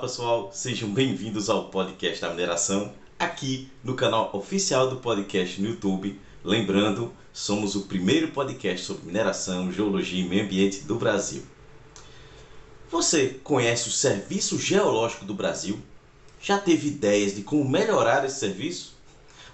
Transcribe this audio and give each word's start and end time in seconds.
pessoal, 0.00 0.50
sejam 0.50 0.88
bem-vindos 0.88 1.50
ao 1.50 1.68
podcast 1.68 2.22
da 2.22 2.30
mineração, 2.30 2.90
aqui 3.18 3.70
no 3.84 3.94
canal 3.94 4.30
oficial 4.32 4.88
do 4.88 4.96
podcast 4.96 5.60
no 5.60 5.68
YouTube. 5.68 6.18
Lembrando, 6.42 7.12
somos 7.34 7.76
o 7.76 7.82
primeiro 7.82 8.28
podcast 8.28 8.86
sobre 8.86 9.04
mineração, 9.04 9.70
geologia 9.70 10.24
e 10.24 10.26
meio 10.26 10.46
ambiente 10.46 10.84
do 10.84 10.94
Brasil. 10.94 11.42
Você 12.90 13.40
conhece 13.44 13.88
o 13.88 13.92
Serviço 13.92 14.58
Geológico 14.58 15.26
do 15.26 15.34
Brasil? 15.34 15.78
Já 16.40 16.58
teve 16.58 16.88
ideias 16.88 17.34
de 17.34 17.42
como 17.42 17.68
melhorar 17.68 18.24
esse 18.24 18.40
serviço? 18.40 18.96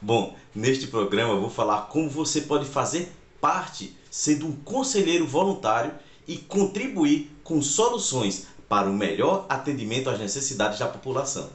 Bom, 0.00 0.36
neste 0.54 0.86
programa 0.86 1.35
eu 1.35 1.40
vou 1.40 1.50
falar 1.50 1.89
como 1.89 2.08
você 2.08 2.43
pode 2.43 2.67
fazer 2.67 3.11
parte 3.40 3.96
sendo 4.08 4.46
um 4.46 4.53
conselheiro 4.53 5.26
voluntário 5.26 5.93
e 6.29 6.36
contribuir 6.36 7.32
com 7.43 7.61
soluções 7.61 8.46
para 8.68 8.88
o 8.88 8.93
melhor 8.93 9.46
atendimento 9.48 10.11
às 10.11 10.18
necessidades 10.18 10.79
da 10.79 10.86
população. 10.86 11.50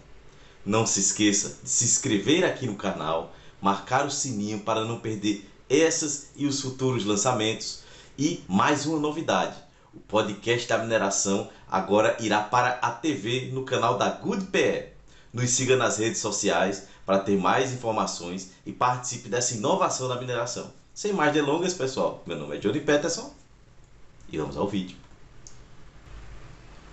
Não 0.65 0.85
se 0.85 0.99
esqueça 0.99 1.57
de 1.63 1.69
se 1.69 1.85
inscrever 1.85 2.43
aqui 2.43 2.65
no 2.65 2.75
canal, 2.75 3.33
marcar 3.61 4.05
o 4.05 4.11
sininho 4.11 4.59
para 4.59 4.85
não 4.85 4.99
perder 4.99 5.49
essas 5.69 6.29
e 6.35 6.45
os 6.45 6.61
futuros 6.61 7.05
lançamentos. 7.05 7.83
E 8.17 8.43
mais 8.47 8.85
uma 8.85 8.99
novidade: 8.99 9.57
o 9.93 9.99
podcast 9.99 10.67
da 10.67 10.77
mineração 10.77 11.49
agora 11.69 12.15
irá 12.19 12.41
para 12.41 12.79
a 12.81 12.91
TV 12.91 13.49
no 13.51 13.63
canal 13.63 13.97
da 13.97 14.09
Good 14.09 14.45
PR. 14.47 14.91
Nos 15.33 15.49
siga 15.51 15.77
nas 15.77 15.97
redes 15.97 16.19
sociais 16.19 16.87
para 17.05 17.19
ter 17.19 17.37
mais 17.37 17.71
informações 17.71 18.51
e 18.65 18.71
participe 18.71 19.29
dessa 19.29 19.55
inovação 19.55 20.07
da 20.07 20.19
mineração. 20.19 20.71
Sem 20.93 21.13
mais 21.13 21.33
delongas, 21.33 21.73
pessoal, 21.73 22.21
meu 22.25 22.37
nome 22.37 22.57
é 22.57 22.59
Johnny 22.59 22.81
Peterson 22.81 23.33
e 24.29 24.37
vamos 24.37 24.57
ao 24.57 24.67
vídeo. 24.67 24.97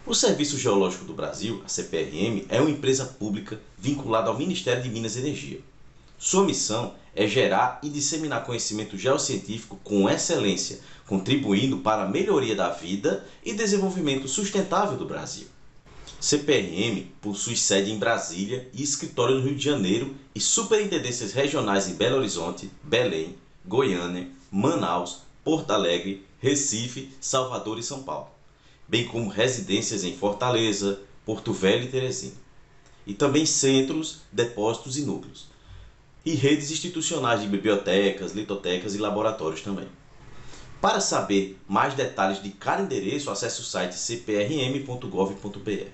O 0.09 0.15
Serviço 0.15 0.57
Geológico 0.57 1.05
do 1.05 1.13
Brasil, 1.13 1.61
a 1.67 1.69
CPRM, 1.69 2.47
é 2.49 2.59
uma 2.63 2.71
empresa 2.71 3.05
pública 3.05 3.61
vinculada 3.77 4.31
ao 4.31 4.39
Ministério 4.39 4.83
de 4.83 4.89
Minas 4.89 5.17
e 5.17 5.19
Energia. 5.19 5.61
Sua 6.17 6.45
missão 6.45 6.95
é 7.15 7.27
gerar 7.27 7.79
e 7.83 7.91
disseminar 7.91 8.47
conhecimento 8.47 8.97
geocientífico 8.97 9.79
com 9.85 10.09
excelência, 10.09 10.81
contribuindo 11.07 11.81
para 11.81 12.05
a 12.05 12.09
melhoria 12.09 12.57
da 12.57 12.71
vida 12.71 13.23
e 13.45 13.53
desenvolvimento 13.53 14.27
sustentável 14.27 14.97
do 14.97 15.05
Brasil. 15.05 15.47
CPRM 16.19 17.03
possui 17.21 17.55
sede 17.55 17.93
em 17.93 17.99
Brasília 17.99 18.67
e 18.73 18.83
escritório 18.83 19.35
no 19.35 19.43
Rio 19.43 19.57
de 19.57 19.65
Janeiro 19.65 20.15
e 20.35 20.41
superintendências 20.41 21.33
regionais 21.33 21.87
em 21.87 21.93
Belo 21.93 22.17
Horizonte, 22.17 22.71
Belém, 22.83 23.37
Goiânia, 23.63 24.27
Manaus, 24.51 25.19
Porto 25.45 25.71
Alegre, 25.71 26.25
Recife, 26.41 27.13
Salvador 27.21 27.79
e 27.79 27.83
São 27.83 28.03
Paulo 28.03 28.38
bem 28.89 29.07
como 29.07 29.29
residências 29.29 30.03
em 30.05 30.17
Fortaleza, 30.17 31.01
Porto 31.25 31.53
Velho 31.53 31.85
e 31.85 31.89
Teresina, 31.89 32.35
e 33.07 33.15
também 33.15 33.45
centros, 33.45 34.23
depósitos 34.33 34.97
e 34.97 35.03
núcleos, 35.03 35.49
e 36.25 36.35
redes 36.35 36.71
institucionais 36.71 37.41
de 37.41 37.47
bibliotecas, 37.47 38.33
litotecas 38.33 38.95
e 38.95 38.99
laboratórios 38.99 39.61
também. 39.61 39.89
Para 40.81 41.01
saber 41.01 41.59
mais 41.69 41.95
detalhes 41.95 42.43
de 42.43 42.51
cada 42.51 42.83
endereço, 42.83 43.31
acesse 43.31 43.61
o 43.61 43.65
site 43.65 43.95
cprm.gov.br. 43.95 45.89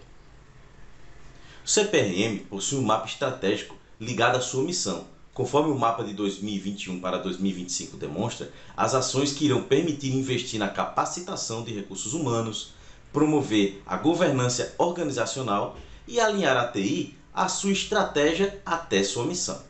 O 1.65 1.69
CPRM 1.69 2.41
possui 2.48 2.78
um 2.78 2.83
mapa 2.83 3.06
estratégico 3.06 3.77
ligado 3.98 4.37
à 4.37 4.41
sua 4.41 4.62
missão, 4.62 5.06
Conforme 5.34 5.72
o 5.72 5.77
mapa 5.77 6.05
de 6.05 6.12
2021 6.12 7.00
para 7.00 7.19
2025 7.19 7.97
demonstra, 7.97 8.53
as 8.77 8.95
ações 8.95 9.33
que 9.33 9.47
irão 9.47 9.65
permitir 9.65 10.15
investir 10.15 10.61
na 10.61 10.69
capacitação 10.69 11.65
de 11.65 11.75
recursos 11.75 12.15
humanos, 12.15 12.72
promover 13.15 13.81
a 13.87 13.97
governança 13.97 14.75
organizacional 14.77 15.78
e 16.06 16.19
alinhar 16.19 16.56
a 16.56 16.66
TI 16.66 17.16
à 17.33 17.49
sua 17.49 17.71
estratégia 17.71 18.61
até 18.66 19.05
sua 19.05 19.25
missão. 19.25 19.62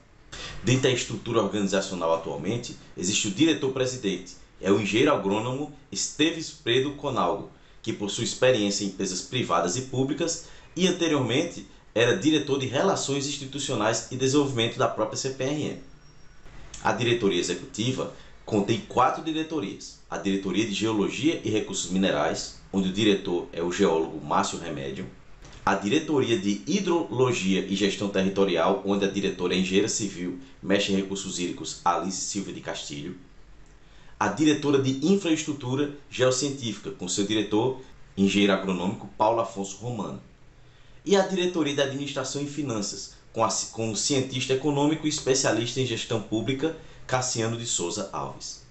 Dentro 0.65 0.85
da 0.85 0.91
estrutura 0.91 1.43
organizacional 1.43 2.15
atualmente, 2.15 2.75
existe 2.97 3.29
o 3.29 3.31
diretor-presidente, 3.31 4.37
é 4.61 4.73
o 4.73 4.81
engenheiro 4.81 5.13
agrônomo 5.13 5.73
Esteves 5.93 6.51
Predo 6.51 6.93
Conalgo, 6.93 7.51
que 7.83 7.93
possui 7.93 8.25
experiência 8.25 8.83
em 8.83 8.89
empresas 8.89 9.21
privadas 9.21 9.77
e 9.77 9.83
públicas 9.83 10.47
e 10.75 10.89
anteriormente 10.89 11.69
era 11.95 12.17
diretor 12.17 12.59
de 12.59 12.67
Relações 12.67 13.27
Institucionais 13.27 14.09
e 14.11 14.17
Desenvolvimento 14.17 14.79
da 14.79 14.89
própria 14.89 15.19
CPRM. 15.19 15.79
A 16.83 16.93
diretoria 16.93 17.39
executiva 17.39 18.13
contém 18.45 18.81
quatro 18.89 19.23
diretorias: 19.23 19.99
a 20.11 20.19
Diretoria 20.19 20.67
de 20.67 20.75
Geologia 20.75 21.41
e 21.45 21.51
Recursos 21.51 21.91
Minerais, 21.91 22.61
onde 22.73 22.89
o 22.89 22.93
diretor 22.93 23.49
é 23.53 23.63
o 23.63 23.73
geólogo 23.73 24.25
Márcio 24.25 24.59
Remédio, 24.59 25.07
a 25.65 25.75
Diretoria 25.75 26.39
de 26.39 26.63
Hidrologia 26.67 27.61
e 27.61 27.75
Gestão 27.75 28.09
Territorial, 28.09 28.83
onde 28.85 29.05
a 29.05 29.11
diretora 29.11 29.55
é 29.55 29.59
engenheira 29.59 29.89
civil, 29.89 30.39
mexe 30.63 30.93
em 30.93 30.97
recursos 30.97 31.39
hídricos 31.39 31.81
Alice 31.85 32.21
Silva 32.21 32.53
de 32.53 32.61
Castilho, 32.61 33.17
a 34.21 34.29
diretora 34.29 34.81
de 34.81 35.07
Infraestrutura 35.07 35.93
Geocientífica, 36.11 36.91
com 36.91 37.09
seu 37.09 37.27
diretor, 37.27 37.81
engenheiro 38.17 38.53
agronômico 38.53 39.09
Paulo 39.17 39.41
Afonso 39.41 39.77
Romano, 39.79 40.21
e 41.05 41.17
a 41.17 41.23
Diretoria 41.27 41.75
de 41.75 41.83
Administração 41.83 42.43
e 42.43 42.47
Finanças, 42.47 43.15
com, 43.33 43.45
a, 43.45 43.49
o 43.49 43.97
cientista 43.97 44.53
econômico 44.53 45.07
e 45.07 45.11
especialista 45.11 45.81
em 45.81 45.87
gestão 45.87 46.23
pública 46.23 46.77
Cassiano 47.07 47.59
de 47.59 47.67
Souza 47.67 48.09
Alves. 48.15 48.63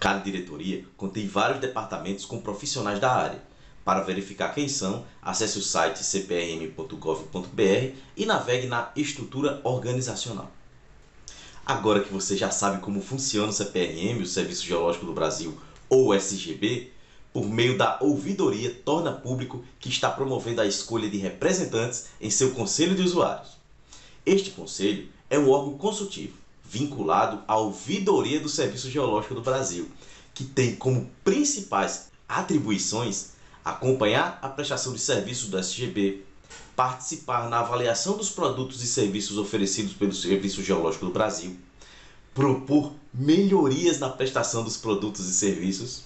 Cada 0.00 0.20
diretoria 0.20 0.82
contém 0.96 1.28
vários 1.28 1.60
departamentos 1.60 2.24
com 2.24 2.40
profissionais 2.40 2.98
da 2.98 3.12
área. 3.12 3.42
Para 3.84 4.00
verificar 4.00 4.54
quem 4.54 4.66
são, 4.66 5.04
acesse 5.20 5.58
o 5.58 5.62
site 5.62 6.02
cprm.gov.br 6.02 7.94
e 8.16 8.24
navegue 8.24 8.66
na 8.66 8.90
estrutura 8.96 9.60
organizacional. 9.62 10.50
Agora 11.66 12.00
que 12.00 12.10
você 12.10 12.34
já 12.34 12.50
sabe 12.50 12.80
como 12.80 13.02
funciona 13.02 13.48
o 13.48 13.52
CPRM, 13.52 14.22
o 14.22 14.26
Serviço 14.26 14.64
Geológico 14.64 15.04
do 15.04 15.12
Brasil, 15.12 15.58
ou 15.86 16.14
SGB, 16.14 16.92
por 17.30 17.44
meio 17.46 17.76
da 17.76 17.98
ouvidoria, 18.00 18.74
torna 18.84 19.12
público 19.12 19.62
que 19.78 19.90
está 19.90 20.10
promovendo 20.10 20.62
a 20.62 20.66
escolha 20.66 21.10
de 21.10 21.18
representantes 21.18 22.06
em 22.18 22.30
seu 22.30 22.52
conselho 22.52 22.94
de 22.94 23.02
usuários. 23.02 23.58
Este 24.24 24.50
conselho 24.50 25.10
é 25.28 25.38
um 25.38 25.50
órgão 25.50 25.76
consultivo 25.76 26.43
vinculado 26.74 27.40
à 27.46 27.56
ouvidoria 27.56 28.40
do 28.40 28.48
Serviço 28.48 28.90
Geológico 28.90 29.36
do 29.36 29.40
Brasil, 29.40 29.88
que 30.34 30.42
tem 30.42 30.74
como 30.74 31.08
principais 31.22 32.08
atribuições 32.28 33.28
acompanhar 33.64 34.40
a 34.42 34.48
prestação 34.48 34.92
de 34.92 34.98
serviços 34.98 35.48
do 35.48 35.56
SGB, 35.56 36.24
participar 36.74 37.48
na 37.48 37.60
avaliação 37.60 38.16
dos 38.16 38.28
produtos 38.28 38.82
e 38.82 38.88
serviços 38.88 39.38
oferecidos 39.38 39.92
pelo 39.92 40.12
Serviço 40.12 40.64
Geológico 40.64 41.06
do 41.06 41.12
Brasil, 41.12 41.56
propor 42.34 42.92
melhorias 43.12 44.00
na 44.00 44.08
prestação 44.08 44.64
dos 44.64 44.76
produtos 44.76 45.28
e 45.28 45.32
serviços 45.32 46.02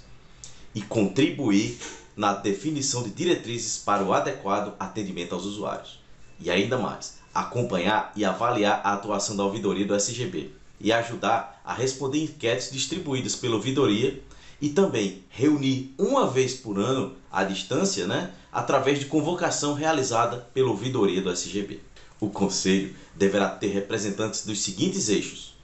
e 0.75 0.83
contribuir 0.83 1.79
na 2.15 2.35
definição 2.35 3.03
de 3.03 3.11
diretrizes 3.11 3.79
para 3.79 4.05
o 4.05 4.13
adequado 4.13 4.75
atendimento 4.79 5.35
aos 5.35 5.47
usuários. 5.47 5.99
E 6.39 6.51
ainda 6.51 6.77
mais, 6.77 7.17
acompanhar 7.35 8.13
e 8.15 8.25
avaliar 8.25 8.83
a 8.85 8.93
atuação 8.93 9.35
da 9.35 9.45
ouvidoria 9.45 9.87
do 9.87 9.95
SGB 9.95 10.58
e 10.81 10.93
ajudar 10.93 11.61
a 11.65 11.75
responder 11.75 12.23
enquetes 12.23 12.71
distribuídas 12.71 13.35
pela 13.37 13.57
ouvidoria 13.57 14.23
e 14.61 14.69
também 14.71 15.25
reunir 15.29 15.95
uma 15.99 16.29
vez 16.29 16.55
por 16.55 16.79
ano 16.79 17.17
à 17.31 17.45
distância, 17.45 18.07
né, 18.07 18.33
através 18.53 18.99
de 18.99 19.07
convocação 19.07 19.75
realizada 19.75 20.49
pela 20.53 20.71
ouvidoria 20.71 21.23
do 21.23 21.31
SGB. 21.31 21.81
O 22.21 22.31
conselho 22.31 22.95
deverá 23.15 23.49
ter 23.49 23.69
representantes 23.69 24.45
dos 24.45 24.61
seguintes 24.61 25.09
eixos: 25.09 25.55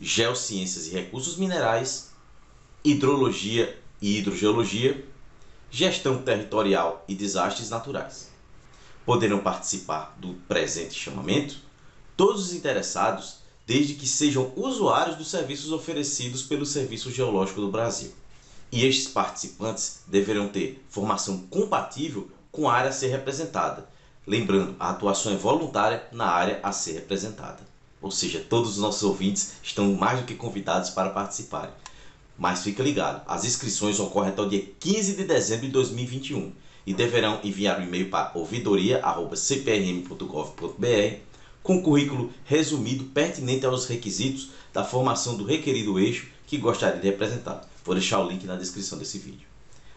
geociências 0.00 0.86
e 0.86 0.90
recursos 0.90 1.36
minerais, 1.36 2.10
hidrologia 2.84 3.76
e 4.00 4.18
hidrogeologia, 4.18 5.04
gestão 5.70 6.22
territorial 6.22 7.04
e 7.08 7.14
desastres 7.14 7.70
naturais 7.70 8.34
poderão 9.04 9.38
participar 9.38 10.16
do 10.18 10.34
presente 10.48 10.98
chamamento 10.98 11.58
todos 12.16 12.46
os 12.46 12.54
interessados, 12.54 13.38
desde 13.66 13.94
que 13.94 14.06
sejam 14.06 14.52
usuários 14.56 15.16
dos 15.16 15.30
serviços 15.30 15.72
oferecidos 15.72 16.42
pelo 16.42 16.66
Serviço 16.66 17.10
Geológico 17.10 17.60
do 17.60 17.70
Brasil. 17.70 18.12
E 18.70 18.84
estes 18.84 19.08
participantes 19.08 20.00
deverão 20.06 20.48
ter 20.48 20.84
formação 20.88 21.38
compatível 21.48 22.28
com 22.50 22.68
a 22.68 22.74
área 22.74 22.90
a 22.90 22.92
ser 22.92 23.08
representada. 23.08 23.88
Lembrando, 24.26 24.74
a 24.78 24.90
atuação 24.90 25.32
é 25.32 25.36
voluntária 25.36 26.04
na 26.12 26.26
área 26.26 26.60
a 26.62 26.72
ser 26.72 26.92
representada. 26.92 27.60
Ou 28.00 28.10
seja, 28.10 28.40
todos 28.40 28.72
os 28.72 28.78
nossos 28.78 29.02
ouvintes 29.02 29.54
estão 29.62 29.94
mais 29.94 30.20
do 30.20 30.26
que 30.26 30.34
convidados 30.34 30.90
para 30.90 31.10
participarem. 31.10 31.72
Mas 32.36 32.62
fica 32.62 32.82
ligado, 32.82 33.22
as 33.26 33.44
inscrições 33.44 34.00
ocorrem 34.00 34.30
até 34.30 34.42
o 34.42 34.48
dia 34.48 34.68
15 34.80 35.16
de 35.16 35.24
dezembro 35.24 35.66
de 35.66 35.72
2021 35.72 36.52
e 36.86 36.92
deverão 36.92 37.40
enviar 37.42 37.78
o 37.78 37.80
um 37.80 37.84
e-mail 37.84 38.10
para 38.10 38.30
ouvidoria.cprm.gov.br 38.34 41.33
com 41.64 41.82
currículo 41.82 42.30
resumido 42.44 43.04
pertinente 43.04 43.64
aos 43.64 43.86
requisitos 43.86 44.50
da 44.70 44.84
formação 44.84 45.34
do 45.34 45.44
requerido 45.44 45.98
eixo 45.98 46.28
que 46.46 46.58
gostaria 46.58 47.00
de 47.00 47.08
representar. 47.08 47.66
Vou 47.82 47.94
deixar 47.94 48.20
o 48.20 48.28
link 48.28 48.44
na 48.44 48.54
descrição 48.54 48.98
desse 48.98 49.18
vídeo. 49.18 49.48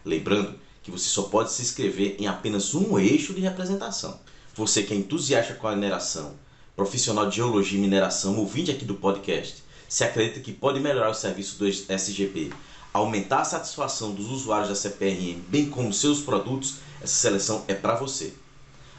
Lembrando 0.02 0.58
que 0.82 0.90
você 0.90 1.10
só 1.10 1.24
pode 1.24 1.52
se 1.52 1.60
inscrever 1.60 2.16
em 2.18 2.26
apenas 2.26 2.74
um 2.74 2.98
eixo 2.98 3.34
de 3.34 3.42
representação. 3.42 4.18
Você 4.54 4.82
que 4.82 4.94
é 4.94 4.96
entusiasta 4.96 5.52
com 5.54 5.68
a 5.68 5.74
mineração, 5.74 6.36
profissional 6.74 7.28
de 7.28 7.36
geologia 7.36 7.78
e 7.78 7.82
mineração, 7.82 8.38
ouvinte 8.38 8.70
aqui 8.70 8.86
do 8.86 8.94
podcast, 8.94 9.62
se 9.86 10.02
acredita 10.04 10.40
que 10.40 10.54
pode 10.54 10.80
melhorar 10.80 11.10
o 11.10 11.14
serviço 11.14 11.58
do 11.58 11.68
SGP, 11.68 12.50
aumentar 12.94 13.42
a 13.42 13.44
satisfação 13.44 14.12
dos 14.12 14.30
usuários 14.30 14.70
da 14.70 14.74
CPRM, 14.74 15.42
bem 15.48 15.68
como 15.68 15.92
seus 15.92 16.20
produtos, 16.20 16.76
essa 17.02 17.14
seleção 17.14 17.62
é 17.68 17.74
para 17.74 17.94
você. 17.94 18.32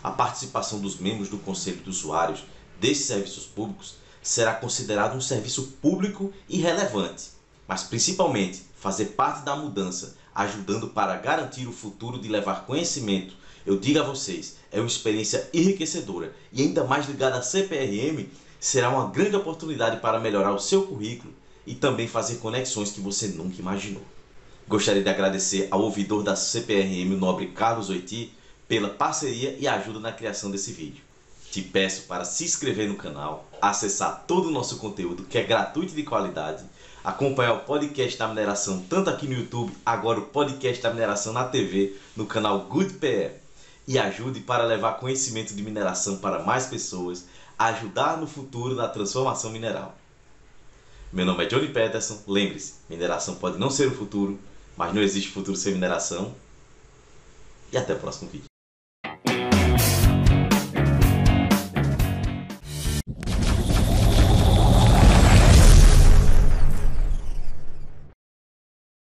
A 0.04 0.12
participação 0.12 0.80
dos 0.80 0.98
membros 0.98 1.30
do 1.30 1.40
Conselho 1.40 1.82
de 1.84 1.90
Usuários 1.90 2.44
desses 2.80 3.06
serviços 3.06 3.46
públicos 3.46 3.96
será 4.22 4.54
considerado 4.54 5.16
um 5.16 5.22
serviço 5.22 5.74
público 5.82 6.34
e 6.48 6.58
relevante, 6.60 7.30
mas 7.68 7.84
principalmente 7.84 8.64
fazer 8.78 9.06
parte 9.08 9.44
da 9.44 9.56
mudança, 9.56 10.16
ajudando 10.34 10.90
para 10.90 11.16
garantir 11.18 11.68
o 11.68 11.74
futuro 11.74 12.20
de 12.20 12.28
levar 12.28 12.66
conhecimento 12.66 13.40
eu 13.66 13.78
digo 13.78 14.00
a 14.00 14.04
vocês, 14.04 14.58
é 14.72 14.80
uma 14.80 14.88
experiência 14.88 15.48
enriquecedora 15.54 16.34
e 16.52 16.62
ainda 16.62 16.84
mais 16.84 17.08
ligada 17.08 17.38
à 17.38 17.42
CPRM, 17.42 18.28
será 18.60 18.90
uma 18.90 19.10
grande 19.12 19.36
oportunidade 19.36 20.00
para 20.00 20.20
melhorar 20.20 20.54
o 20.54 20.60
seu 20.60 20.88
currículo 20.88 21.34
e 21.68 21.76
também 21.76 22.08
fazer 22.08 22.38
conexões 22.38 22.92
que 22.92 23.00
você 23.00 23.28
nunca 23.28 23.60
imaginou. 23.60 24.02
Gostaria 24.68 25.04
de 25.04 25.10
agradecer 25.10 25.68
ao 25.72 25.82
ouvidor 25.82 26.24
da 26.24 26.36
CPRM, 26.36 27.14
o 27.14 27.18
nobre 27.18 27.48
Carlos 27.48 27.90
Oiti, 27.90 28.34
pela 28.68 28.90
parceria 28.90 29.56
e 29.60 29.68
ajuda 29.68 30.00
na 30.00 30.12
criação 30.12 30.50
desse 30.50 30.72
vídeo. 30.72 31.04
Te 31.52 31.62
peço 31.62 32.04
para 32.04 32.26
se 32.26 32.44
inscrever 32.44 32.88
no 32.88 32.96
canal, 32.96 33.50
acessar 33.62 34.26
todo 34.28 34.50
o 34.50 34.52
nosso 34.52 34.78
conteúdo 34.78 35.24
que 35.24 35.38
é 35.38 35.44
gratuito 35.44 35.94
e 35.94 35.96
de 35.96 36.04
qualidade, 36.04 36.64
acompanhar 37.04 37.54
o 37.54 37.60
podcast 37.62 38.18
da 38.18 38.28
mineração 38.28 38.86
tanto 38.88 39.10
aqui 39.10 39.28
no 39.28 39.34
YouTube, 39.34 39.76
agora 39.86 40.20
o 40.20 40.26
podcast 40.28 40.82
da 40.82 40.92
mineração 40.92 41.34
na 41.34 41.46
TV, 41.46 41.96
no 42.16 42.26
canal 42.26 42.62
Good 42.66 42.94
PR 42.96 43.40
e 43.90 43.98
ajude 43.98 44.42
para 44.42 44.66
levar 44.66 45.00
conhecimento 45.00 45.56
de 45.56 45.64
mineração 45.64 46.18
para 46.18 46.44
mais 46.44 46.68
pessoas, 46.68 47.26
ajudar 47.58 48.18
no 48.18 48.28
futuro 48.28 48.76
na 48.76 48.88
transformação 48.88 49.50
mineral. 49.50 49.98
Meu 51.12 51.26
nome 51.26 51.44
é 51.44 51.48
Johnny 51.48 51.70
Peterson. 51.70 52.22
Lembre-se, 52.28 52.76
mineração 52.88 53.34
pode 53.34 53.58
não 53.58 53.72
ser 53.72 53.88
o 53.88 53.96
futuro, 53.96 54.40
mas 54.78 54.94
não 54.94 55.02
existe 55.02 55.32
futuro 55.32 55.58
sem 55.58 55.74
mineração. 55.74 56.36
E 57.72 57.78
até 57.78 57.94
o 57.94 58.00
próximo 58.00 58.30
vídeo. 58.30 58.49